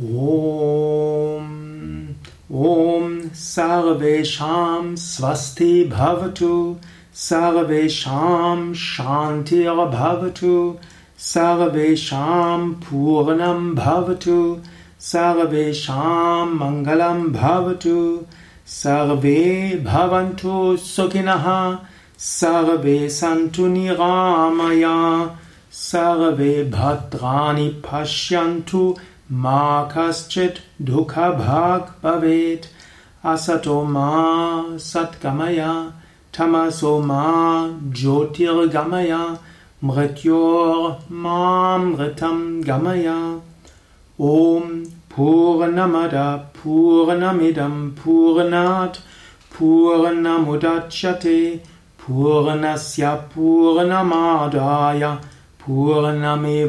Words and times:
ॐ 0.00 1.46
ॐ 2.64 3.14
सर्वेषां 3.34 4.94
स्वस्ति 5.04 5.72
भवतु 5.92 6.50
सर्वेषां 7.22 8.74
शान्तिर्भवतु 8.82 10.52
सर्वेषां 11.30 12.60
पूर्णं 12.84 13.74
भवतु 13.80 14.38
सर्वेषां 15.08 16.46
मङ्गलं 16.60 17.26
भवतु 17.40 17.98
सर्वे 18.78 19.44
भवन्तु 19.90 20.76
सुखिनः 20.86 21.50
सर्वे 22.30 22.98
सन्तु 23.18 23.66
निरामया 23.74 24.96
सर्वे 25.84 26.52
भद्राणि 26.78 27.68
पश्यन्तु 27.84 28.88
मा 29.32 29.92
कश्चित् 29.96 30.82
दुःखभाग् 30.82 32.04
भवेत्। 32.04 32.66
असतो 33.26 33.82
मा 33.84 34.08
सत्कमय 34.78 35.60
तमसो 36.38 37.00
मा 37.00 37.24
ज्योतिर्गमय 38.00 39.12
मृत्योर्मामृतं 39.84 40.78
गमय। 42.68 43.08
ॐ 44.20 44.60
पूर्णमद 45.12 46.14
पूर्णमिदं 46.56 47.74
पूर्णात् 47.90 48.98
पूर्णमुदच्यते 49.58 51.38
पूर्णस्य 52.00 53.14
पूर्णमादाय 53.34 55.02
पूर्णमेवावशिष्यते 55.62 56.68